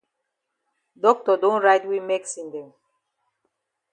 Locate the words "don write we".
1.37-1.99